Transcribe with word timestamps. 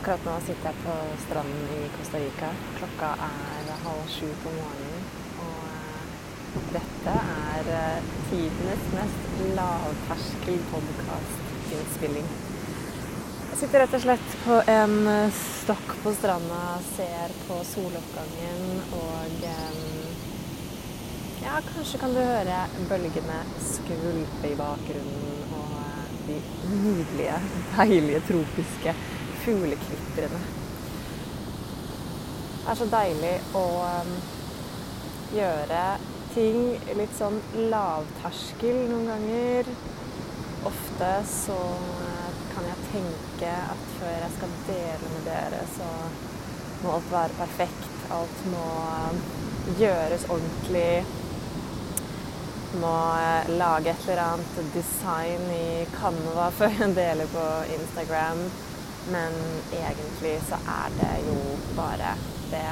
Akkurat 0.00 0.22
nå 0.24 0.34
sitter 0.40 0.70
jeg 0.70 0.80
på 0.80 0.92
stranden 1.20 1.72
i 1.76 1.80
Costa 1.92 2.16
Rica. 2.22 2.46
Klokka 2.78 3.08
er 3.26 3.66
halv 3.82 4.06
sju 4.08 4.30
på 4.40 4.52
morgenen. 4.54 5.02
Og 5.44 5.58
eh, 5.66 6.62
dette 6.72 7.16
er 7.32 7.68
eh, 7.74 8.06
tidenes 8.30 8.86
mest 8.94 9.42
lavterskel 9.58 10.56
podkastinnspilling. 10.70 12.32
Jeg 13.50 13.60
sitter 13.60 13.84
rett 13.84 13.98
og 14.00 14.04
slett 14.06 14.32
på 14.46 14.62
en 14.78 14.96
eh, 15.18 15.36
stokk 15.36 15.92
på 16.00 16.16
stranda, 16.16 16.62
ser 16.94 17.36
på 17.44 17.60
soloppgangen 17.74 18.80
og 19.02 19.38
Ja, 21.44 21.60
kanskje 21.74 22.00
kan 22.00 22.16
du 22.16 22.24
høre 22.24 22.64
bølgene 22.88 23.44
skvulpe 23.68 24.48
i 24.48 24.56
bakgrunnen 24.56 25.56
og 25.60 26.20
de 26.24 26.42
nydelige, 26.72 27.40
deilige 27.76 28.28
tropiske 28.32 29.00
fuglekvitrene. 29.50 30.40
Det 32.60 32.70
er 32.70 32.78
så 32.78 32.86
deilig 32.92 33.32
å 33.58 33.64
um, 33.82 34.10
gjøre 35.34 35.84
ting 36.34 36.58
litt 36.98 37.16
sånn 37.18 37.40
lavterskel 37.72 38.84
noen 38.92 39.08
ganger. 39.10 39.70
Ofte 40.70 41.10
så 41.26 41.56
uh, 41.56 42.28
kan 42.52 42.68
jeg 42.68 42.86
tenke 42.92 43.54
at 43.72 43.86
før 43.96 44.14
jeg 44.14 44.34
skal 44.36 44.54
dele 44.68 45.14
med 45.16 45.26
dere, 45.26 45.64
så 45.74 45.88
må 46.84 46.94
alt 46.94 47.10
være 47.10 47.40
perfekt. 47.40 47.90
Alt 48.14 48.46
må 48.52 48.68
um, 49.10 49.20
gjøres 49.80 50.30
ordentlig. 50.30 51.02
Må 52.78 52.96
uh, 53.18 53.50
lage 53.58 53.96
et 53.96 54.06
eller 54.06 54.26
annet 54.28 54.74
design 54.76 55.54
i 55.58 55.70
Canva 55.98 56.52
før 56.60 56.84
jeg 56.84 57.00
deler 57.02 57.34
på 57.34 57.52
Instagram. 57.80 58.50
Men 59.10 59.32
egentlig 59.72 60.36
så 60.46 60.58
er 60.70 60.88
det 61.00 61.14
jo 61.26 61.36
bare 61.76 62.14
det 62.50 62.70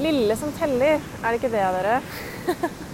lille 0.00 0.36
som 0.36 0.52
teller. 0.52 1.00
Er 1.22 1.28
det 1.28 1.34
ikke 1.40 1.52
det, 1.52 1.64
dere? 1.76 2.00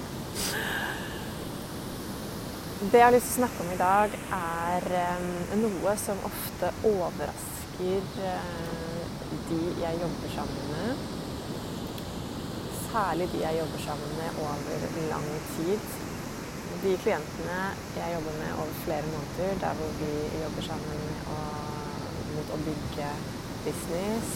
det 2.90 2.98
jeg 2.98 3.06
har 3.06 3.14
lyst 3.14 3.26
til 3.30 3.36
å 3.36 3.40
snakke 3.42 3.62
om 3.64 3.70
i 3.74 3.80
dag, 3.80 4.08
er 4.38 4.82
um, 5.18 5.28
noe 5.64 5.92
som 6.00 6.16
ofte 6.28 6.66
overrasker 6.86 8.02
uh, 8.22 9.02
de 9.50 9.60
jeg 9.82 10.02
jobber 10.02 10.34
sammen 10.34 10.64
med. 10.72 10.90
Særlig 12.86 13.26
de 13.32 13.38
jeg 13.42 13.58
jobber 13.60 13.80
sammen 13.86 14.10
med 14.20 14.30
over 14.46 14.76
lang 15.10 15.30
tid. 15.56 16.05
De 16.82 16.92
klientene 17.02 17.60
jeg 17.96 18.12
jobber 18.16 18.34
med 18.36 18.52
over 18.60 18.74
flere 18.84 19.06
måneder, 19.12 19.56
der 19.62 19.78
hvor 19.78 19.94
vi 20.00 20.10
jobber 20.42 20.66
sammen 20.66 21.00
med 21.00 21.16
mot 22.36 22.52
å 22.52 22.58
bygge 22.66 23.08
business, 23.64 24.34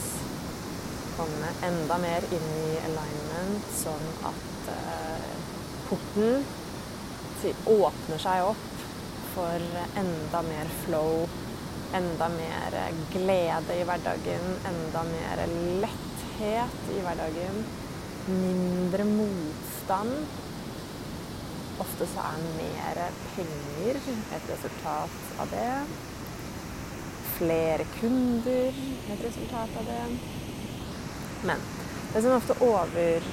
komme 1.18 1.50
enda 1.66 1.98
mer 2.00 2.24
inn 2.32 2.48
i 2.62 2.78
alignment, 2.88 3.68
sånn 3.76 4.08
at 4.30 4.70
uh, 4.72 5.28
porten 5.90 6.42
åpner 7.70 8.20
seg 8.20 8.50
opp 8.50 8.82
for 9.34 9.62
enda 10.00 10.42
mer 10.44 10.72
flow, 10.82 11.22
enda 11.96 12.28
mer 12.34 12.76
glede 13.14 13.78
i 13.78 13.86
hverdagen, 13.88 14.50
enda 14.68 15.04
mer 15.08 15.44
letthet 15.82 16.92
i 16.92 17.00
hverdagen, 17.04 17.64
mindre 18.28 19.06
motstand. 19.08 20.49
Ofte 21.80 22.06
så 22.10 22.24
er 22.28 22.46
mer 22.58 23.02
penger 23.34 23.98
et 24.36 24.48
resultat 24.52 25.18
av 25.40 25.52
det. 25.54 25.72
Flere 27.38 27.86
kunder 27.96 28.80
et 29.14 29.24
resultat 29.24 29.78
av 29.80 29.88
det. 29.88 30.02
Men 31.48 31.62
det 32.12 32.22
som 32.22 32.36
ofte 32.36 32.56
over, 32.66 33.28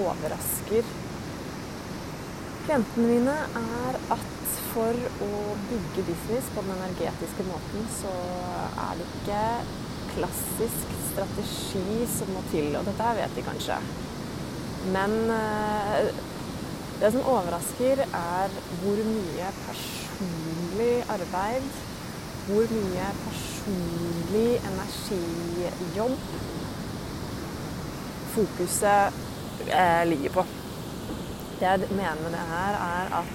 overrasker 0.00 0.94
klientene 2.64 3.06
mine, 3.06 3.34
er 3.60 3.98
at 4.14 4.30
for 4.72 4.96
å 5.22 5.30
bygge 5.68 6.06
business 6.08 6.50
på 6.54 6.64
den 6.64 6.74
energetiske 6.80 7.46
måten, 7.46 7.86
så 8.00 8.12
er 8.88 8.98
det 8.98 9.06
ikke 9.12 9.42
klassisk 10.14 10.94
strategi 11.12 12.06
som 12.10 12.32
må 12.34 12.42
til. 12.50 12.72
Og 12.78 12.88
dette 12.88 13.14
vet 13.20 13.36
de 13.38 13.44
kanskje. 13.46 13.78
Men 14.94 15.14
det 17.00 17.10
som 17.12 17.26
overrasker, 17.26 18.02
er 18.06 18.58
hvor 18.80 19.00
mye 19.08 19.52
personlig 19.66 20.92
arbeid, 21.10 21.70
hvor 22.46 22.74
mye 22.76 23.06
personlig 23.24 24.50
energijobb 24.70 26.18
fokuset 28.34 29.14
eh, 29.68 30.04
ligger 30.06 30.36
på. 30.36 30.44
Det 31.60 31.66
jeg 31.70 31.90
mener 31.90 32.22
med 32.22 32.36
det 32.36 32.44
her, 32.50 32.78
er 32.98 33.16
at 33.20 33.34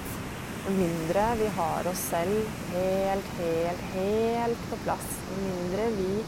jo 0.67 0.75
mindre 0.75 1.25
vi 1.39 1.51
har 1.57 1.87
oss 1.91 2.05
selv 2.11 2.47
helt, 2.73 3.29
helt, 3.39 3.83
helt 3.95 4.63
på 4.69 4.79
plass, 4.85 5.11
jo 5.31 5.41
mindre 5.43 5.91
vi 5.97 6.23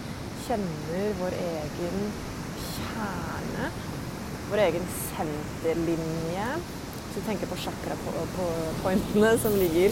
kjenner 0.45 1.17
vår 1.19 1.39
egen 1.47 2.05
kjerne, 2.67 3.71
vår 4.51 4.63
egen 4.67 4.87
senterlinje 4.99 6.47
Hvis 7.11 7.25
du 7.25 7.27
tenker 7.27 7.49
på 7.51 7.57
chakra-pointene 7.59 9.31
som 9.43 9.55
ligger 9.59 9.91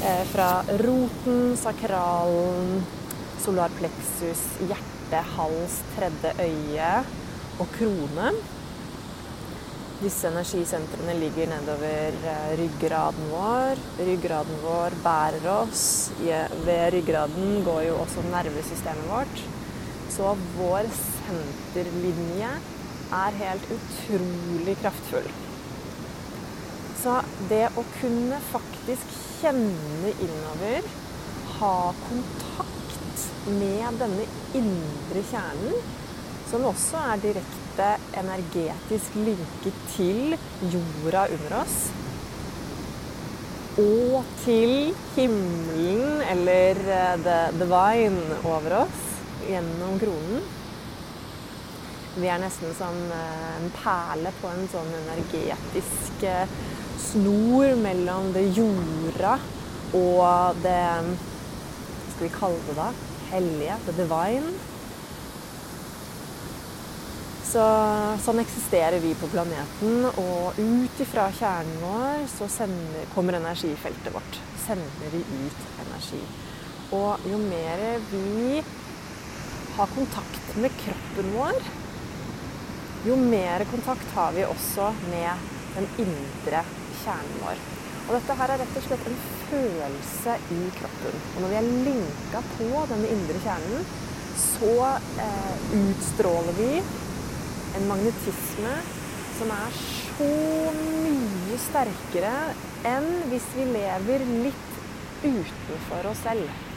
eh, 0.00 0.22
fra 0.30 0.48
roten, 0.80 1.58
sakralen, 1.60 2.78
solar 3.44 3.74
plexus, 3.76 4.46
hjerte, 4.64 5.20
hals, 5.34 5.82
tredje 5.92 6.32
øye 6.40 6.92
og 7.60 7.68
krone 7.76 8.32
disse 10.00 10.26
energisentrene 10.28 11.14
ligger 11.20 11.52
nedover 11.52 12.16
ryggraden 12.58 13.28
vår. 13.30 13.80
Ryggraden 14.08 14.58
vår 14.64 14.96
bærer 15.04 15.46
oss. 15.52 15.84
Ved 16.20 16.96
ryggraden 16.96 17.62
går 17.68 17.86
jo 17.90 18.00
også 18.02 18.24
nervesystemet 18.32 19.08
vårt. 19.12 19.44
Så 20.16 20.34
vår 20.58 20.90
senterlinje 20.98 22.52
er 23.22 23.40
helt 23.44 23.72
utrolig 23.78 24.76
kraftfull. 24.82 25.32
Så 27.04 27.18
det 27.50 27.66
å 27.76 27.82
kunne 27.98 28.38
faktisk 28.48 29.10
kjenne 29.42 30.12
innover, 30.24 30.86
ha 31.58 31.74
kontakt 32.06 33.24
med 33.44 33.98
denne 34.00 34.24
indre 34.56 35.24
kjernen, 35.28 35.74
som 36.48 36.64
også 36.64 37.02
er 37.10 37.20
direkte 37.26 37.90
energetisk 38.16 39.18
linket 39.20 39.82
til 39.92 40.38
jorda 40.72 41.26
under 41.34 41.58
oss. 41.58 41.76
Og 43.82 44.24
til 44.46 44.94
himmelen, 45.18 46.22
eller 46.32 46.80
the 47.26 47.38
divine, 47.60 48.38
over 48.46 48.78
oss 48.86 49.02
gjennom 49.44 50.00
kronen. 50.00 50.40
Vi 52.14 52.30
er 52.30 52.40
nesten 52.40 52.72
som 52.78 52.96
en 53.12 53.68
perle 53.76 54.32
på 54.40 54.48
en 54.54 54.64
sånn 54.72 54.88
energetisk 55.02 56.24
snor 56.98 57.74
mellom 57.80 58.32
det 58.34 58.48
jorda 58.56 59.38
og 59.94 60.62
det 60.64 60.82
Hva 61.04 62.14
skal 62.14 62.26
vi 62.26 62.30
kalle 62.34 62.62
det 62.68 62.76
da? 62.78 62.86
Hellige. 63.32 63.76
The 63.86 63.94
divine. 63.96 64.54
Så, 67.54 67.62
sånn 68.24 68.40
eksisterer 68.42 68.98
vi 69.02 69.12
på 69.18 69.28
planeten, 69.30 70.08
og 70.18 70.56
ut 70.58 71.02
ifra 71.02 71.28
kjernen 71.34 71.76
vår 71.82 72.24
så 72.32 72.48
sender, 72.50 73.06
kommer 73.14 73.38
energifeltet 73.38 74.14
vårt. 74.14 74.38
Sender 74.64 75.12
vi 75.14 75.20
ut 75.22 75.68
energi. 75.84 76.22
Og 76.98 77.28
jo 77.30 77.38
mer 77.42 77.84
vi 78.10 78.58
har 79.76 79.94
kontakt 79.94 80.54
med 80.62 80.74
kroppen 80.82 81.30
vår, 81.34 81.70
jo 83.06 83.18
mer 83.20 83.66
kontakt 83.70 84.14
har 84.16 84.34
vi 84.34 84.46
også 84.48 84.90
med 85.10 85.50
den 85.74 85.88
indre 86.06 86.62
kjernen 87.04 87.40
vår. 87.44 87.62
Og 88.04 88.10
dette 88.18 88.36
her 88.36 88.52
er 88.52 88.60
rett 88.60 88.74
og 88.80 88.84
slett 88.84 89.06
en 89.08 89.20
følelse 89.48 90.34
i 90.56 90.60
kroppen. 90.78 91.22
Og 91.34 91.38
når 91.44 91.52
vi 91.52 91.60
er 91.60 91.70
linka 91.86 92.42
på 92.56 92.84
denne 92.90 93.12
indre 93.14 93.40
kjernen, 93.44 93.86
så 94.40 94.74
eh, 95.24 95.54
utstråler 95.78 96.58
vi 96.58 96.70
en 97.78 97.88
magnetisme 97.88 98.74
som 99.38 99.50
er 99.54 99.78
så 99.78 100.28
mye 100.76 101.58
sterkere 101.64 102.34
enn 102.86 103.08
hvis 103.30 103.46
vi 103.56 103.66
lever 103.72 104.26
litt 104.44 104.70
utenfor 105.24 106.10
oss 106.12 106.22
selv. 106.26 106.73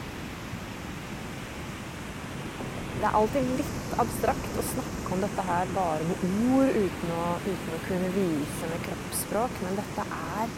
Det 2.98 3.06
er 3.06 3.14
alltid 3.14 3.50
litt 3.60 3.92
abstrakt 4.02 4.56
å 4.58 4.62
snakke 4.72 5.12
om 5.14 5.20
dette 5.22 5.42
her 5.46 5.68
bare 5.76 6.06
med 6.08 6.24
ord, 6.26 6.72
uten 6.74 7.12
å, 7.14 7.26
uten 7.44 7.76
å 7.76 7.78
kunne 7.84 8.08
vise 8.16 8.70
med 8.72 8.82
kroppsspråk, 8.88 9.60
men 9.62 9.78
dette 9.78 10.06
er, 10.16 10.56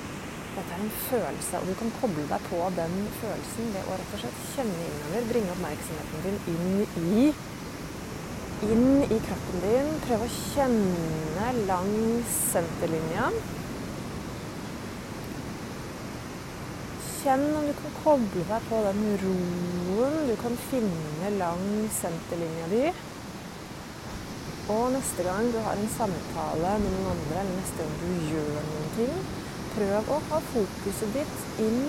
dette 0.55 0.79
er 0.79 0.81
en 0.87 0.95
følelse, 1.05 1.61
og 1.61 1.69
du 1.69 1.75
kan 1.83 1.93
koble 2.01 2.25
deg 2.33 2.49
på 2.49 2.63
den 2.81 2.97
følelsen 3.21 3.71
ved 3.77 3.85
å 3.93 4.01
rett 4.01 4.17
og 4.17 4.25
slett 4.25 4.43
kjenne 4.55 4.89
innover, 4.89 5.29
bringe 5.35 5.53
oppmerksomheten 5.59 6.25
din 6.27 6.41
inn 6.55 7.21
i 7.21 7.31
inn 8.73 9.05
i 9.05 9.21
kroppen 9.25 9.63
din. 9.65 9.95
Prøv 10.05 10.25
å 10.25 10.33
kjenne 10.35 11.53
langs 11.69 12.37
senterlinja. 12.51 13.31
Kjenn 17.21 17.43
om 17.53 17.67
du 17.69 17.75
kan 17.77 17.97
koble 18.01 18.43
deg 18.49 18.63
på 18.71 18.77
den 18.87 19.01
roen 19.21 20.15
du 20.25 20.31
kan 20.41 20.55
finne 20.71 21.33
langs 21.37 21.99
senterlinja 22.01 22.69
di. 22.71 22.85
Og 24.73 24.87
neste 24.95 25.27
gang 25.27 25.51
du 25.53 25.59
har 25.67 25.77
en 25.77 25.91
samtale 25.93 26.71
med 26.81 26.95
noen 26.95 27.11
andre, 27.13 27.43
eller 27.43 27.59
neste 27.59 27.85
gang 27.85 27.93
du 28.01 28.25
gjør 28.31 28.49
noen 28.71 28.89
ting, 28.97 29.13
prøv 29.75 30.09
å 30.15 30.19
ha 30.31 30.41
fokuset 30.55 31.13
ditt 31.19 31.61
inn 31.67 31.85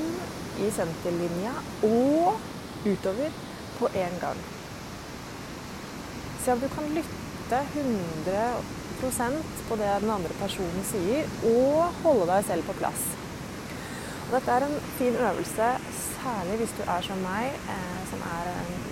i 0.65 0.67
senterlinja 0.75 1.55
og 1.87 2.43
utover 2.83 3.31
på 3.77 3.93
én 4.03 4.19
gang. 4.19 4.43
Se 6.43 6.51
om 6.51 6.59
du 6.59 6.67
kan 6.75 6.91
lytte 6.97 7.63
100% 7.79 9.65
på 9.69 9.79
det 9.79 9.95
den 10.03 10.15
andre 10.19 10.35
personen 10.43 10.87
sier, 10.91 11.23
og 11.55 12.03
holde 12.03 12.31
deg 12.35 12.51
selv 12.51 12.67
på 12.67 12.79
plass. 12.83 13.20
Dette 14.31 14.51
er 14.51 14.63
en 14.63 14.77
fin 14.95 15.15
øvelse, 15.19 15.65
særlig 15.91 16.57
hvis 16.61 16.73
du 16.77 16.83
er 16.87 17.01
som 17.03 17.17
meg, 17.19 17.55
eh, 17.73 18.03
som 18.07 18.21
er 18.31 18.45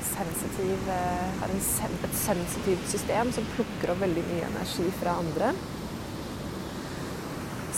sensitiv, 0.03 0.89
eh, 0.91 1.29
har 1.39 1.53
en 1.53 1.61
sen 1.63 1.93
et 2.03 2.15
sensitivt 2.15 2.89
system 2.91 3.31
som 3.31 3.47
plukker 3.55 3.93
opp 3.93 4.01
veldig 4.01 4.23
mye 4.31 4.49
energi 4.49 4.89
fra 4.99 5.13
andre. 5.21 5.53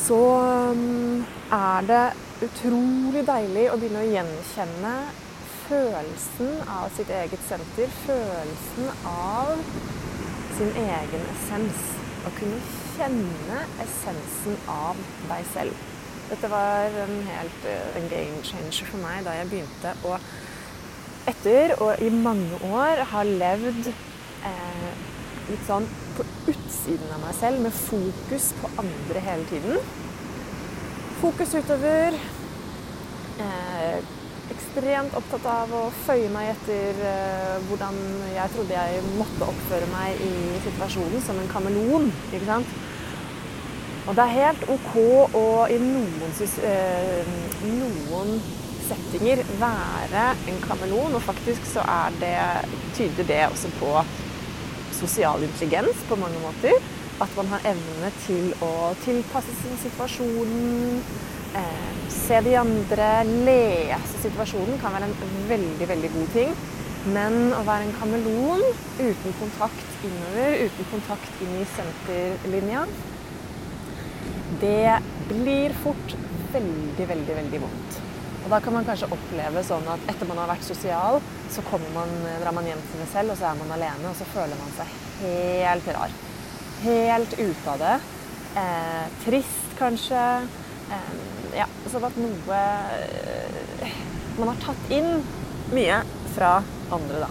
Så 0.01 0.17
um, 0.73 1.25
er 1.51 1.85
det 1.91 2.01
utrolig 2.47 3.21
deilig 3.27 3.67
å 3.69 3.77
begynne 3.77 4.01
å 4.01 4.09
gjenkjenne 4.09 4.95
følelsen 5.67 6.51
av 6.79 6.89
sitt 6.97 7.13
eget 7.13 7.45
senter. 7.45 7.93
Følelsen 8.07 8.89
av 9.11 9.53
sin 10.57 10.73
egen 10.87 11.29
essens. 11.35 11.85
Å 12.25 12.33
kunne 12.41 12.59
kjenne 12.95 13.63
essensen 13.85 14.61
av 14.81 15.05
deg 15.29 15.49
selv. 15.53 15.90
Dette 16.31 16.47
var 16.51 16.93
en 17.03 17.17
helt 17.27 17.65
eh, 17.67 17.97
en 17.99 18.07
game 18.11 18.43
changer 18.47 18.87
for 18.87 19.03
meg 19.03 19.25
da 19.27 19.35
jeg 19.35 19.51
begynte 19.51 19.95
å 20.07 20.15
Etter 21.29 21.75
og 21.77 21.99
i 22.01 22.07
mange 22.09 22.57
år 22.65 23.03
har 23.11 23.27
levd 23.29 23.91
eh, 23.91 24.87
litt 25.51 25.67
sånn 25.67 25.85
på 26.15 26.25
utsiden 26.49 27.11
av 27.13 27.21
meg 27.21 27.35
selv, 27.37 27.61
med 27.61 27.75
fokus 27.75 28.47
på 28.57 28.71
andre 28.81 29.21
hele 29.27 29.45
tiden. 29.51 29.77
Fokus 31.21 31.53
utover. 31.53 32.17
Eh, 33.41 33.99
ekstremt 34.51 35.13
opptatt 35.15 35.45
av 35.47 35.71
å 35.77 35.83
føye 36.05 36.29
meg 36.33 36.49
etter 36.55 37.03
eh, 37.07 37.57
hvordan 37.69 37.99
jeg 38.33 38.55
trodde 38.55 38.79
jeg 38.79 39.03
måtte 39.19 39.47
oppføre 39.47 39.91
meg 39.93 40.25
i 40.25 40.33
situasjonen, 40.65 41.21
som 41.27 41.39
en 41.39 41.51
kameleon. 41.53 42.09
ikke 42.31 42.47
sant? 42.49 42.73
Og 44.11 44.17
det 44.17 44.23
er 44.27 44.33
helt 44.43 44.63
OK 44.67 44.95
å 45.39 45.41
i 45.71 45.77
noen, 45.79 46.31
eh, 46.67 47.27
noen 47.63 48.31
settinger 48.83 49.39
være 49.61 50.23
en 50.51 50.57
kameleon, 50.65 51.13
og 51.15 51.23
faktisk 51.23 51.63
så 51.69 51.85
er 51.87 52.17
det, 52.19 52.33
tyder 52.97 53.29
det 53.29 53.37
også 53.45 53.71
på 53.77 53.93
sosial 54.97 55.45
intelligens 55.47 56.01
på 56.09 56.17
mange 56.19 56.41
måter. 56.43 56.75
At 57.23 57.31
man 57.37 57.47
har 57.53 57.63
evne 57.71 58.09
til 58.25 58.49
å 58.67 58.91
tilpasse 59.05 59.55
sin 59.61 59.79
situasjonen, 59.85 60.99
eh, 61.61 61.93
se 62.11 62.41
de 62.43 62.57
andre, 62.59 63.07
lese 63.47 64.25
situasjonen 64.25 64.81
kan 64.81 64.91
være 64.91 65.07
en 65.07 65.47
veldig, 65.53 65.87
veldig 65.87 66.11
god 66.17 66.35
ting. 66.35 66.51
Men 67.15 67.55
å 67.55 67.63
være 67.63 67.87
en 67.87 67.95
kameleon 68.01 68.67
uten 68.99 69.39
kontakt 69.39 70.03
innover, 70.03 70.67
uten 70.67 70.91
kontakt 70.91 71.41
inn 71.47 71.55
i 71.61 71.65
senterlinja, 71.77 72.83
det 74.59 74.99
blir 75.29 75.73
fort 75.83 76.15
veldig, 76.51 77.07
veldig, 77.07 77.35
veldig 77.35 77.61
vondt. 77.63 77.99
Og 78.41 78.49
da 78.49 78.59
kan 78.63 78.73
man 78.73 78.87
kanskje 78.87 79.09
oppleve 79.13 79.61
sånn 79.63 79.85
at 79.93 80.07
etter 80.11 80.27
man 80.27 80.41
har 80.41 80.49
vært 80.49 80.65
sosial, 80.65 81.19
så 81.53 81.63
man, 81.93 82.11
drar 82.41 82.55
man 82.55 82.67
hjem 82.67 82.81
til 82.89 83.03
seg 83.03 83.11
selv, 83.13 83.33
og 83.33 83.39
så 83.39 83.51
er 83.51 83.59
man 83.59 83.75
alene, 83.77 84.09
og 84.09 84.17
så 84.17 84.27
føler 84.33 84.57
man 84.59 84.73
seg 84.77 84.95
helt 85.21 85.91
rar. 85.95 86.15
Helt 86.81 87.35
ute 87.37 87.75
av 87.75 87.83
det. 87.83 87.93
Eh, 88.57 89.05
trist, 89.25 89.75
kanskje. 89.79 90.23
Eh, 90.91 91.13
ja, 91.55 91.67
sånn 91.91 92.07
at 92.07 92.17
noe 92.19 92.57
eh, 92.57 93.95
Man 94.39 94.49
har 94.49 94.59
tatt 94.63 94.91
inn 94.95 95.21
mye 95.75 96.01
fra 96.33 96.57
andre, 96.91 97.27
da. 97.27 97.29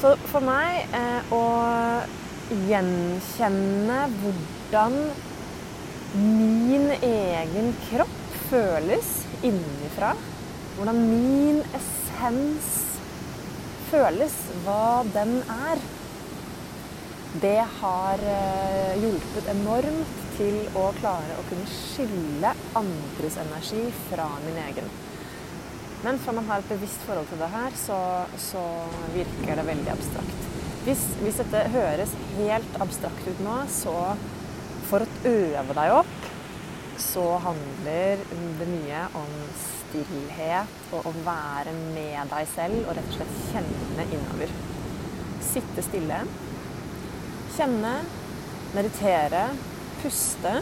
Så 0.00 0.14
for 0.30 0.44
meg 0.44 0.90
eh, 0.94 1.32
å 1.34 1.44
gjenkjenne 2.68 3.98
hvordan 4.20 4.63
min 6.14 6.88
egen 7.00 7.68
kropp 7.88 8.38
føles 8.48 9.10
innenfra. 9.46 10.14
Hvordan 10.74 10.98
min 11.06 11.60
essens 11.78 12.70
føles, 13.92 14.34
hva 14.64 15.04
den 15.14 15.36
er. 15.46 15.82
Det 17.42 17.60
har 17.80 18.26
eh, 18.30 18.98
hjulpet 19.02 19.50
enormt 19.54 20.20
til 20.34 20.58
å 20.78 20.88
klare 20.98 21.38
å 21.38 21.46
kunne 21.48 21.66
skille 21.70 22.52
andres 22.78 23.38
energi 23.42 23.86
fra 24.08 24.26
min 24.46 24.58
egen. 24.68 24.90
Men 26.04 26.18
fra 26.20 26.34
man 26.36 26.50
har 26.50 26.62
et 26.62 26.70
bevisst 26.74 27.06
forhold 27.06 27.30
til 27.30 27.40
det 27.42 27.50
her, 27.54 27.74
så, 27.78 27.98
så 28.38 28.62
virker 29.14 29.58
det 29.58 29.66
veldig 29.70 29.94
abstrakt. 29.94 30.48
Hvis, 30.84 31.04
hvis, 31.22 31.38
dette 31.40 31.62
høres 31.72 32.10
helt 32.36 32.80
abstrakt 32.84 33.28
ut 33.30 33.38
nå, 33.46 33.60
så 33.72 33.94
for 34.94 35.02
å 35.02 35.14
øve 35.26 35.74
deg 35.74 35.92
opp, 35.96 36.26
så 37.02 37.22
handler 37.42 38.20
det 38.30 38.66
mye 38.68 39.00
om 39.18 39.32
stillhet 39.58 40.92
og 40.94 41.08
å 41.10 41.12
være 41.26 41.72
med 41.96 42.30
deg 42.30 42.46
selv 42.52 42.84
og 42.84 42.94
rett 42.94 43.08
og 43.10 43.16
slett 43.16 43.40
kjenne 43.48 44.06
innover. 44.06 44.54
Sitte 45.42 45.82
stille. 45.82 46.20
Kjenne, 47.56 47.92
meditere, 48.76 49.42
puste. 49.98 50.56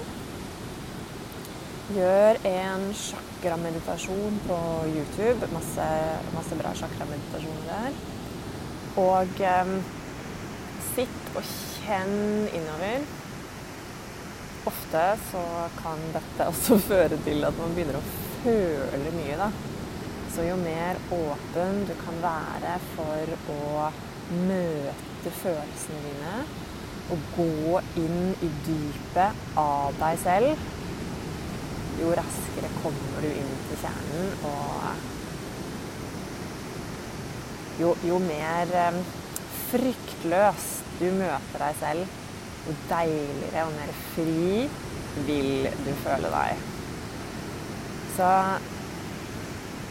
Gjør 1.92 2.40
en 2.48 2.88
chakra-meditasjon 2.96 4.42
på 4.48 4.60
YouTube. 4.94 5.50
Masse, 5.52 5.88
masse 6.32 6.56
bra 6.56 6.72
chakra-meditasjoner 6.80 7.68
der. 7.68 8.04
Og 9.02 9.44
eh, 9.44 9.74
Sitt 10.92 11.36
og 11.36 11.44
kjenn 11.82 12.48
innover. 12.52 13.04
Ofte 14.70 15.04
så 15.30 15.42
kan 15.80 16.02
dette 16.14 16.48
også 16.52 16.78
føre 16.90 17.18
til 17.26 17.44
at 17.46 17.56
man 17.58 17.74
begynner 17.74 17.98
å 17.98 18.08
føle 18.42 19.14
mye, 19.16 19.38
da. 19.40 19.48
Så 20.32 20.46
jo 20.46 20.56
mer 20.60 20.96
åpen 21.12 21.82
du 21.88 21.94
kan 22.00 22.20
være 22.22 22.76
for 22.94 23.34
å 23.52 23.90
møte 24.48 25.32
følelsene 25.42 26.00
dine, 26.06 26.36
og 27.12 27.18
gå 27.36 27.80
inn 28.00 28.30
i 28.40 28.48
dypet 28.64 29.58
av 29.60 29.98
deg 29.98 30.20
selv, 30.22 30.70
jo 32.00 32.14
raskere 32.16 32.70
kommer 32.80 33.20
du 33.20 33.28
inn 33.28 33.52
til 33.68 33.82
kjernen, 33.82 34.30
og 34.48 35.10
jo, 37.82 37.92
jo 38.06 38.16
mer 38.22 38.72
eh, 38.78 38.98
fryktløs 39.70 40.66
du 41.00 41.08
møter 41.18 41.58
deg 41.66 41.78
selv, 41.82 42.21
jo 42.66 42.74
deiligere 42.90 43.66
og 43.66 43.74
mer 43.76 43.92
fri 44.12 44.68
vil 45.26 45.68
du 45.84 45.92
føle 46.04 46.30
deg. 46.32 46.66
Så 48.16 48.28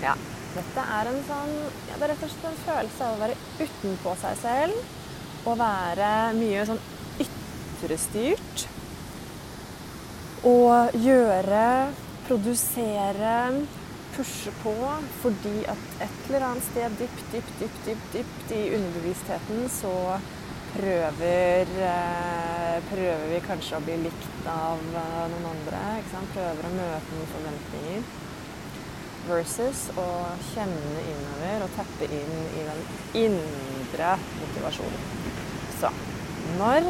ja. 0.01 0.15
Dette 0.51 0.83
er 0.83 1.07
en 1.07 1.21
sånn 1.23 1.51
ja, 1.87 1.95
Det 1.95 2.03
er 2.03 2.09
rett 2.11 2.23
og 2.25 2.31
slett 2.33 2.47
en 2.49 2.57
følelse 2.65 3.05
av 3.05 3.13
å 3.15 3.21
være 3.21 3.37
utenpå 3.61 4.15
seg 4.19 4.41
selv 4.41 5.47
og 5.47 5.55
være 5.61 6.09
mye 6.37 6.65
sånn 6.69 6.81
ytrestyrt. 7.23 8.65
Og 10.45 10.97
gjøre 10.97 11.63
produsere, 12.27 13.37
pushe 14.15 14.51
på, 14.61 14.75
fordi 15.21 15.63
at 15.71 16.03
et 16.03 16.29
eller 16.29 16.45
annet 16.49 16.67
sted 16.67 16.99
dypt, 16.99 17.23
dypt, 17.33 17.55
dypt, 17.61 17.81
dypt, 17.87 18.13
dypt 18.13 18.53
i 18.57 18.61
underbevisstheten 18.77 19.65
så 19.73 19.95
prøver, 20.73 21.71
eh, 21.85 22.77
prøver 22.89 23.27
vi 23.31 23.39
kanskje 23.45 23.77
å 23.77 23.83
bli 23.85 23.97
likt 24.05 24.47
av 24.49 24.79
eh, 24.79 25.21
noen 25.33 25.47
andre. 25.51 25.83
Prøver 26.33 26.67
å 26.67 26.73
møte 26.75 27.15
noen 27.15 27.31
forventninger. 27.35 28.09
Versus 29.27 29.83
å 30.01 30.07
kjenne 30.49 31.03
innover 31.11 31.65
og 31.67 31.75
teppe 31.75 32.07
inn 32.09 32.35
i 32.57 32.65
den 32.65 32.81
indre 33.21 34.15
motivasjonen. 34.39 35.07
Så 35.77 35.91
når 36.57 36.89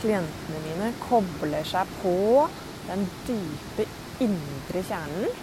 klientene 0.00 0.64
mine 0.64 0.92
kobler 1.02 1.66
seg 1.68 1.90
på 2.00 2.48
den 2.86 3.04
dype 3.28 3.86
indre 4.24 4.84
kjernen, 4.88 5.38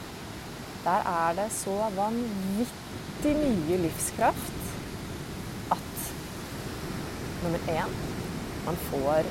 der 0.88 1.10
er 1.12 1.38
det 1.38 1.50
så 1.54 1.78
vanvittig 1.94 3.36
mye 3.38 3.82
livskraft 3.86 4.57
nummer 7.44 7.72
én 7.72 7.98
man 8.68 8.78
får 8.90 9.28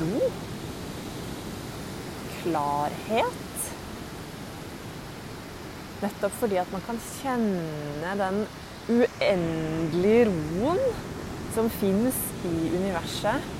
ro, 0.00 0.28
klarhet. 2.42 3.72
Nettopp 6.02 6.38
fordi 6.40 6.58
at 6.62 6.70
man 6.72 6.84
kan 6.86 7.00
kjenne 7.20 8.14
den 8.18 8.44
uendelige 8.90 10.30
roen 10.30 10.80
som 11.54 11.68
fins 11.80 12.16
i 12.48 12.72
universet 12.72 13.50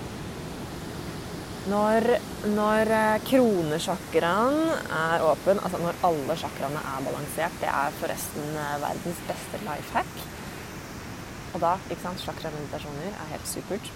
når, 1.71 2.09
når 2.57 2.91
kronesjakraen 3.29 4.73
er 4.91 5.23
åpen, 5.29 5.61
altså 5.62 5.79
når 5.79 6.01
alle 6.09 6.35
sjakraene 6.41 6.81
er 6.83 7.05
balansert, 7.07 7.61
det 7.62 7.69
er 7.71 7.95
forresten 8.01 8.57
verdens 8.83 9.21
beste 9.29 9.61
life 9.62 9.95
hack. 9.95 10.25
Og 11.52 11.61
da, 11.61 11.76
ikke 11.90 12.02
sant, 12.04 12.23
chakrameditasjoner 12.25 13.12
er 13.12 13.30
helt 13.35 13.49
supert. 13.50 13.92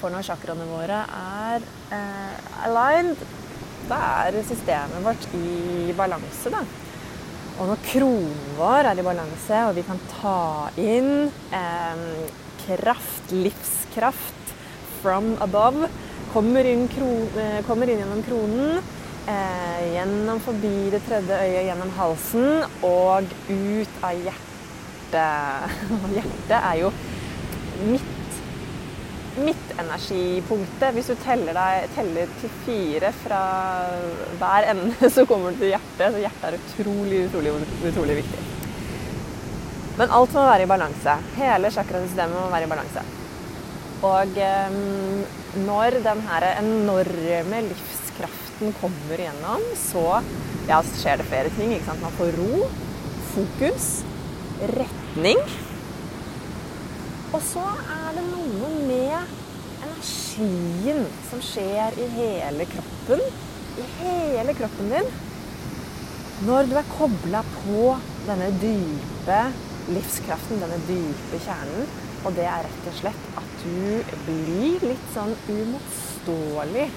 For 0.00 0.12
når 0.12 0.26
chakraene 0.26 0.66
våre 0.70 1.02
er 1.14 1.66
eh, 1.94 2.52
aligned, 2.66 3.22
da 3.90 3.98
er 4.26 4.38
systemet 4.48 5.04
vårt 5.04 5.26
i 5.36 5.94
balanse, 5.96 6.52
da. 6.52 6.62
Og 7.60 7.68
når 7.68 7.82
kronen 7.84 8.54
vår 8.56 8.88
er 8.88 9.00
i 9.00 9.04
balanse, 9.04 9.64
og 9.68 9.74
vi 9.76 9.84
kan 9.84 10.00
ta 10.14 10.38
inn 10.80 11.28
eh, 11.54 12.06
kraft, 12.64 13.34
livskraft 13.34 14.54
from 15.00 15.34
above 15.44 15.88
Kommer 16.30 16.64
inn, 16.64 16.86
kron, 16.88 17.26
eh, 17.42 17.58
kommer 17.66 17.90
inn 17.90 17.98
gjennom 17.98 18.22
kronen, 18.22 18.78
eh, 19.26 19.94
gjennom 19.96 20.38
forbi 20.38 20.90
det 20.92 21.00
tredje 21.08 21.34
øyet, 21.34 21.64
gjennom 21.66 21.90
halsen 21.96 22.62
og 22.86 23.26
ut 23.48 24.04
av 24.04 24.14
hjertet. 24.14 24.49
Hjertet 25.12 26.56
er 26.60 26.80
jo 26.80 26.92
mitt 29.40 29.72
energipunktet. 29.80 30.94
Hvis 30.96 31.10
du 31.10 31.16
teller, 31.24 31.56
deg, 31.56 31.90
teller 31.96 32.32
til 32.40 32.54
fire 32.64 33.12
fra 33.22 33.42
hver 34.40 34.70
ende, 34.74 34.94
så 35.14 35.26
kommer 35.28 35.54
du 35.54 35.62
til 35.62 35.74
hjertet. 35.74 36.06
Så 36.14 36.24
hjertet 36.24 36.48
er 36.48 36.58
utrolig, 36.58 37.24
utrolig, 37.28 37.54
utrolig 37.92 38.18
viktig. 38.22 38.46
Men 40.00 40.12
alt 40.16 40.36
må 40.36 40.44
være 40.46 40.64
i 40.64 40.70
balanse. 40.70 41.16
Hele 41.36 41.72
chakrasystemet 41.74 42.36
må 42.38 42.48
være 42.52 42.68
i 42.68 42.70
balanse. 42.70 43.06
Og 44.06 44.38
um, 44.40 45.24
når 45.66 45.98
den 46.06 46.22
her 46.24 46.46
enorme 46.54 47.58
livskraften 47.66 48.72
kommer 48.80 49.20
igjennom, 49.20 49.66
så 49.76 50.06
ja, 50.70 50.80
skjer 50.80 51.20
det 51.20 51.28
flere 51.28 51.52
ting. 51.58 51.74
Man 52.00 52.16
får 52.16 52.32
ro, 52.38 52.70
fokus, 53.34 53.90
retning. 55.10 55.38
Og 57.32 57.42
så 57.42 57.62
er 57.62 58.14
det 58.14 58.24
noe 58.26 58.70
med 58.86 59.16
energien 59.84 61.06
som 61.30 61.42
skjer 61.42 61.96
i 61.98 62.06
hele 62.14 62.66
kroppen. 62.70 63.22
I 63.78 63.86
hele 64.00 64.54
kroppen 64.54 64.90
din. 64.90 65.10
Når 66.46 66.70
du 66.70 66.76
er 66.78 66.92
kobla 66.96 67.42
på 67.60 67.96
denne 68.26 68.50
dype 68.62 69.40
livskraften, 69.90 70.62
denne 70.62 70.78
dype 70.88 71.42
kjernen. 71.44 71.86
Og 72.24 72.34
det 72.36 72.44
er 72.44 72.66
rett 72.66 72.90
og 72.90 72.98
slett 72.98 73.30
at 73.40 73.62
du 73.62 74.12
blir 74.26 74.82
litt 74.84 75.06
sånn 75.14 75.32
uimotståelig. 75.48 76.90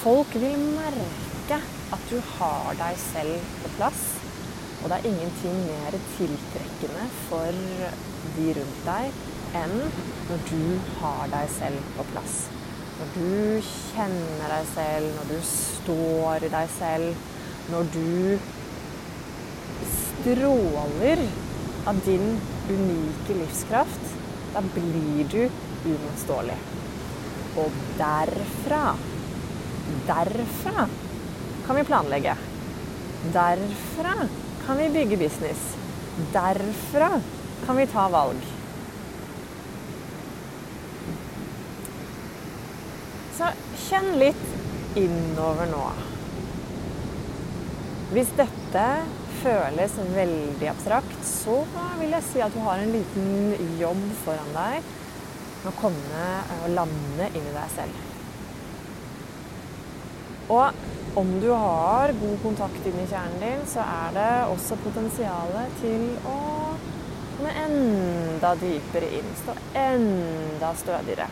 Folk 0.00 0.32
vil 0.40 0.56
merke 0.78 1.60
at 1.92 2.08
du 2.08 2.16
har 2.38 2.72
deg 2.80 2.96
selv 3.10 3.52
på 3.60 3.76
plass. 3.76 4.19
Og 4.80 4.88
det 4.88 4.98
er 4.98 5.08
ingenting 5.10 5.58
mer 5.66 5.96
tiltrekkende 6.16 7.08
for 7.26 7.60
de 8.36 8.46
rundt 8.56 8.80
deg 8.86 9.58
enn 9.60 9.76
når 10.30 10.46
du 10.50 10.64
har 11.00 11.28
deg 11.32 11.50
selv 11.56 11.90
på 11.96 12.06
plass. 12.12 12.38
Når 13.00 13.12
du 13.16 13.68
kjenner 13.68 14.54
deg 14.54 14.70
selv, 14.74 15.10
når 15.18 15.30
du 15.32 15.38
står 15.50 16.46
i 16.46 16.52
deg 16.54 16.72
selv, 16.76 17.28
når 17.72 17.92
du 17.96 18.10
stråler 19.96 21.24
av 21.88 22.00
din 22.04 22.26
unike 22.70 23.38
livskraft 23.40 24.16
da 24.54 24.62
blir 24.74 25.26
du 25.30 25.42
uimotståelig. 25.84 26.56
Og 27.60 27.80
derfra, 27.98 28.82
derfra 30.08 30.86
kan 31.66 31.78
vi 31.78 31.84
planlegge. 31.86 32.36
Derfra 33.34 34.14
kan 34.66 34.78
vi 34.78 34.88
bygge 34.94 35.16
business. 35.16 35.76
Derfra 36.32 37.10
kan 37.66 37.76
vi 37.76 37.86
ta 37.86 38.08
valg. 38.12 38.44
Så 43.38 43.50
kjenn 43.86 44.12
litt 44.20 44.96
innover 45.00 45.70
nå. 45.70 45.86
Hvis 48.10 48.32
dette 48.36 48.86
føles 49.40 49.96
veldig 50.12 50.68
abstrakt, 50.72 51.18
så 51.24 51.62
vil 52.00 52.12
jeg 52.16 52.26
si 52.26 52.44
at 52.44 52.52
du 52.52 52.60
har 52.66 52.82
en 52.82 52.92
liten 52.92 53.76
jobb 53.80 54.02
foran 54.24 54.54
deg 54.56 54.80
med 55.60 55.70
å 55.70 55.76
komme 55.80 56.30
og 56.60 56.72
lande 56.74 57.30
inn 57.30 57.46
i 57.46 57.54
deg 57.54 57.76
selv. 57.76 58.09
Og 60.50 61.18
om 61.20 61.30
du 61.42 61.48
har 61.50 62.12
god 62.20 62.38
kontakt 62.42 62.86
inn 62.86 62.98
i 63.02 63.06
kjernen 63.10 63.42
din, 63.42 63.62
så 63.70 63.84
er 63.84 64.16
det 64.16 64.30
også 64.50 64.78
potensialet 64.84 65.76
til 65.82 66.08
å 66.26 66.38
komme 67.36 67.54
enda 67.64 68.52
dypere 68.60 69.12
inn. 69.20 69.30
Stå 69.42 69.54
enda 69.78 70.72
stødigere. 70.82 71.28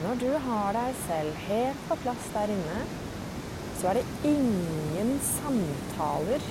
Når 0.00 0.16
du 0.20 0.30
har 0.46 0.72
deg 0.76 0.96
selv 1.04 1.44
helt 1.48 1.86
på 1.88 1.98
plass 2.04 2.28
der 2.34 2.52
inne, 2.54 2.80
så 3.80 3.90
er 3.90 4.00
det 4.00 4.28
ingen 4.28 5.14
samtaler 5.24 6.44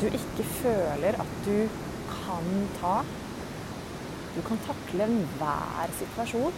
du 0.00 0.06
ikke 0.10 0.44
føler 0.60 1.16
at 1.22 1.34
du 1.46 1.68
kan 2.10 2.48
ta. 2.80 2.96
Du 4.34 4.40
kan 4.46 4.58
takle 4.66 5.06
enhver 5.06 5.92
situasjon. 5.98 6.56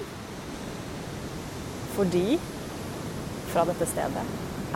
Fordi 1.97 2.39
fra 3.53 3.65
dette 3.69 3.89
stedet 3.89 4.27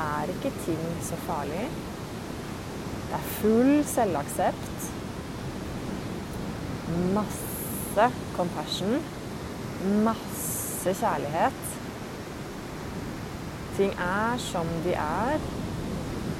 er 0.01 0.33
ikke 0.33 0.53
ting 0.65 0.83
så 1.05 1.19
farlig. 1.27 1.67
Det 3.11 3.19
er 3.19 3.31
full 3.41 3.73
selvaksept. 3.91 4.91
Masse 7.17 8.07
compassion. 8.37 9.01
Masse 10.07 10.95
kjærlighet. 11.01 11.65
Ting 13.77 13.97
er 14.05 14.39
som 14.43 14.71
de 14.85 14.95
er. 14.95 15.49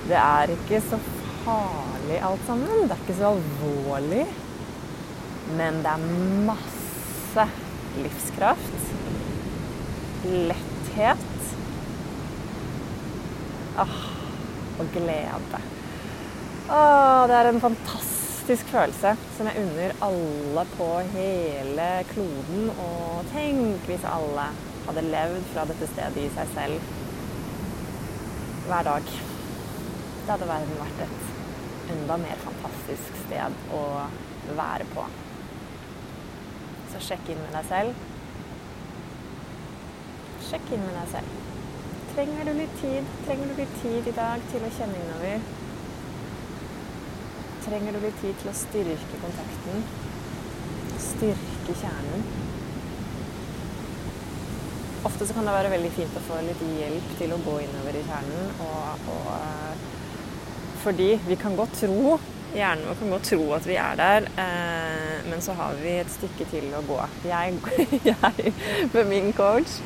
Det 0.07 0.19
er 0.19 0.55
ikke 0.55 0.83
så 0.85 1.01
farlig 1.45 2.21
alt 2.31 2.47
sammen. 2.47 2.87
Det 2.87 2.95
er 2.95 3.05
ikke 3.05 3.19
så 3.19 3.35
alvorlig. 3.35 4.25
Men 5.59 5.83
det 5.83 5.97
er 5.97 6.07
masse 6.47 7.49
livskraft. 7.99 8.89
Letthet. 10.31 11.30
Ah, 13.79 13.99
og 14.79 14.87
glede. 14.93 15.61
Ah, 16.71 17.29
det 17.29 17.37
er 17.37 17.49
en 17.49 17.61
fantastisk 17.61 18.67
følelse 18.71 19.17
som 19.37 19.47
jeg 19.47 19.63
unner 19.63 19.95
alle 20.03 20.65
på 20.77 20.89
hele 21.15 21.89
kloden. 22.11 22.71
Og 22.71 23.25
tenk 23.35 23.87
hvis 23.87 24.07
alle 24.09 24.49
hadde 24.89 25.07
levd 25.07 25.45
fra 25.53 25.67
dette 25.71 25.89
stedet 25.93 26.25
i 26.25 26.31
seg 26.35 26.55
selv 26.55 26.93
hver 28.67 28.87
dag. 28.87 29.13
Det 30.21 30.33
hadde 30.33 30.51
verden 30.51 30.83
vært 30.83 31.05
et 31.07 31.95
enda 31.95 32.19
mer 32.23 32.43
fantastisk 32.45 33.23
sted 33.25 33.75
å 33.75 33.85
være 34.59 34.87
på. 34.95 35.07
Så 36.91 37.03
sjekk 37.11 37.33
inn 37.33 37.43
med 37.43 37.55
deg 37.59 37.71
selv. 37.71 38.07
Sjekk 40.51 40.75
inn 40.75 40.85
med 40.87 40.99
deg 40.99 41.15
selv. 41.15 41.50
Trenger 42.21 42.45
du 42.45 42.53
litt 42.53 42.73
tid? 42.81 43.05
Trenger 43.25 43.49
du 43.49 43.55
litt 43.57 43.77
tid 43.81 44.09
i 44.11 44.13
dag 44.13 44.43
til 44.53 44.65
å 44.67 44.71
kjenne 44.77 44.99
innover? 45.01 45.45
Trenger 47.65 47.97
du 47.97 48.03
litt 48.03 48.19
tid 48.21 48.35
til 48.43 48.51
å 48.51 48.57
styrke 48.59 49.21
kontakten? 49.23 49.87
Styrke 51.01 51.77
kjernen? 51.81 52.27
Ofte 55.09 55.31
så 55.31 55.37
kan 55.39 55.49
det 55.49 55.55
være 55.57 55.73
veldig 55.73 55.95
fint 55.97 56.19
å 56.21 56.25
få 56.27 56.43
litt 56.45 56.61
hjelp 56.83 57.15
til 57.23 57.33
å 57.33 57.41
gå 57.47 57.57
innover 57.65 57.97
i 57.97 58.05
kjernen. 58.11 58.53
Og, 58.67 59.09
og, 59.15 59.33
eh, 59.39 60.77
fordi 60.85 61.09
vi 61.25 61.41
kan 61.41 61.57
godt 61.57 61.81
tro 61.81 62.19
Hjernen 62.51 62.83
vår 62.83 62.97
kan 62.99 63.13
godt 63.15 63.29
tro 63.31 63.45
at 63.55 63.67
vi 63.69 63.77
er 63.79 63.93
der, 63.95 64.25
eh, 64.43 65.19
men 65.31 65.39
så 65.39 65.55
har 65.55 65.77
vi 65.79 65.93
et 66.01 66.09
stykke 66.11 66.49
til 66.51 66.65
å 66.75 66.81
gå. 66.83 66.97
Jeg, 67.31 67.61
jeg 68.11 68.55
med 68.91 69.07
min 69.07 69.31
coach 69.33 69.77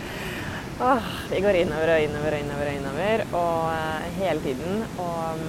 åh, 0.81 1.07
Vi 1.31 1.40
går 1.40 1.54
innover 1.54 1.95
og 1.95 2.04
innover 2.04 2.37
og 2.37 2.45
innover 2.45 2.69
og 2.69 2.76
innover 2.78 3.25
og 3.33 3.59
eh, 3.75 4.11
hele 4.19 4.45
tiden. 4.45 4.83
Og, 4.99 5.45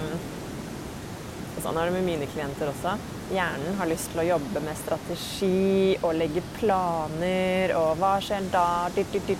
og 1.55 1.59
sånn 1.63 1.79
er 1.79 1.89
det 1.89 1.95
med 1.97 2.07
mine 2.11 2.29
klienter 2.33 2.71
også. 2.71 2.97
Hjernen 3.33 3.79
har 3.79 3.89
lyst 3.89 4.11
til 4.13 4.21
å 4.21 4.27
jobbe 4.27 4.61
med 4.61 4.77
strategi 4.77 5.95
og 6.01 6.13
legge 6.19 6.45
planer 6.59 7.73
og 7.79 7.95
hva 8.01 8.15
skjer 8.21 8.51
da? 8.53 8.67
du, 8.93 9.01
du, 9.09 9.33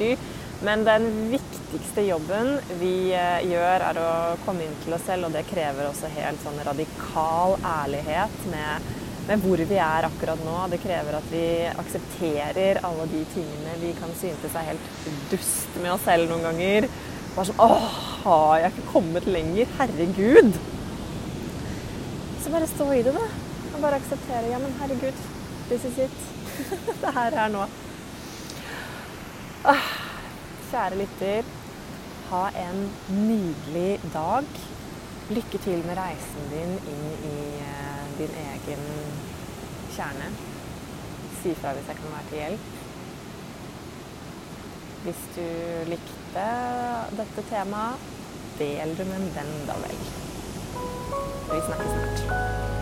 du, 0.00 0.16
men 0.64 0.84
den 0.84 1.10
viktigste 1.30 2.06
jobben 2.06 2.54
vi 2.80 3.12
eh, 3.12 3.42
gjør, 3.44 3.82
er 3.90 3.98
å 4.00 4.12
komme 4.46 4.64
inn 4.64 4.78
til 4.84 4.96
oss 4.96 5.04
selv, 5.04 5.28
og 5.28 5.36
det 5.36 5.44
krever 5.50 5.90
også 5.90 6.08
helt 6.14 6.40
sånn 6.40 6.62
radikal 6.64 7.58
ærlighet 7.60 8.46
med, 8.48 8.94
med, 9.26 9.42
hvor 9.42 9.60
vi 9.70 9.78
er 9.82 10.06
akkurat 10.08 10.42
nå. 10.46 10.54
Det 10.72 10.80
krever 10.82 11.18
at 11.18 11.28
vi 11.32 11.44
aksepterer 11.70 12.80
alle 12.86 13.08
de 13.10 13.24
tingene 13.34 13.76
vi 13.82 13.92
kan 13.98 14.14
synes 14.20 14.46
er 14.52 14.70
helt 14.70 14.88
dust 15.32 15.80
med 15.82 15.92
oss 15.94 16.06
selv 16.06 16.30
noen 16.30 16.46
ganger. 16.48 16.88
Bare 17.34 17.48
sånn 17.50 17.62
Åh, 17.66 17.98
har 18.24 18.62
jeg 18.62 18.74
ikke 18.74 18.88
kommet 18.94 19.28
lenger? 19.28 19.74
Herregud! 19.80 20.60
Så 22.42 22.54
bare 22.54 22.70
stå 22.70 22.88
i 22.94 23.02
det, 23.06 23.14
da. 23.16 23.26
Og 23.74 23.78
bare 23.82 24.00
akseptere. 24.00 24.46
Ja, 24.52 24.62
men 24.62 24.74
herregud, 24.80 25.22
this 25.68 25.84
is 25.90 26.00
it. 26.06 26.18
det 27.02 27.14
her 27.18 27.40
er 27.44 27.52
nå. 27.52 27.66
Ah. 29.66 29.94
Kjære 30.66 30.96
lytter, 30.98 31.44
ha 32.30 32.46
en 32.58 32.80
nydelig 33.08 34.00
dag. 34.12 34.48
Lykke 35.30 35.58
til 35.62 35.84
med 35.86 35.94
reisen 35.98 36.48
din 36.50 36.72
inn 36.90 37.04
i 37.28 37.36
uh, 37.60 37.95
din 38.18 38.34
egen 38.42 38.84
kjerne. 39.96 40.30
Si 41.42 41.54
fra 41.60 41.72
hvis 41.76 41.88
jeg 41.88 42.00
kan 42.00 42.14
være 42.14 42.28
til 42.30 42.38
hjelp. 42.42 42.72
Hvis 45.06 45.26
du 45.36 45.46
likte 45.92 46.46
dette 47.20 47.46
temaet, 47.50 48.08
del 48.58 48.96
det 48.98 49.06
med 49.06 49.20
en 49.20 49.30
venn, 49.36 49.54
da 49.68 49.76
vel. 49.84 50.00
Vi 51.52 51.60
snakkes 51.68 51.92
snart. 51.92 52.75